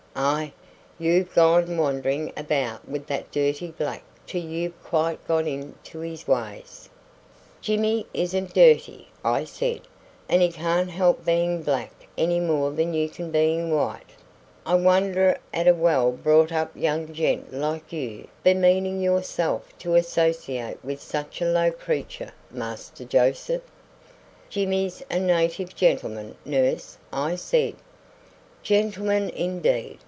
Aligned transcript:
"Ah! 0.13 0.51
you've 0.99 1.33
gone 1.33 1.77
wandering 1.77 2.33
about 2.35 2.85
with 2.87 3.07
that 3.07 3.31
dirty 3.31 3.67
black 3.71 4.03
till 4.27 4.41
you've 4.41 4.83
quite 4.83 5.25
got 5.25 5.47
into 5.47 5.99
his 6.01 6.27
ways." 6.27 6.89
"Jimmy 7.61 8.05
isn't 8.13 8.53
dirty," 8.53 9.07
I 9.23 9.45
said; 9.45 9.79
"and 10.27 10.41
he 10.41 10.51
can't 10.51 10.89
help 10.89 11.23
being 11.25 11.63
black 11.63 11.91
any 12.17 12.41
more 12.41 12.71
than 12.71 12.93
you 12.93 13.07
can 13.07 13.31
being 13.31 13.73
white." 13.73 14.09
"I 14.65 14.75
wonder 14.75 15.37
at 15.53 15.69
a 15.69 15.73
well 15.73 16.11
brought 16.11 16.51
up 16.51 16.75
young 16.75 17.13
gent 17.13 17.53
like 17.53 17.93
you 17.93 18.27
bemeaning 18.43 18.99
yourself 19.01 19.69
to 19.79 19.95
associate 19.95 20.77
with 20.83 21.01
such 21.01 21.41
a 21.41 21.45
low 21.49 21.71
creature, 21.71 22.33
Master 22.51 23.05
Joseph." 23.05 23.63
"Jimmy's 24.49 25.01
a 25.09 25.21
native 25.21 25.73
gentleman, 25.73 26.35
nurse," 26.43 26.97
I 27.13 27.35
said. 27.35 27.75
"Gentleman, 28.61 29.29
indeed!" 29.31 29.97